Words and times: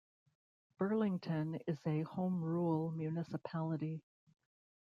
Burlington 0.79 1.59
is 1.67 1.79
a 1.85 2.01
Home 2.15 2.41
Rule 2.43 2.89
Municipality. 2.89 4.01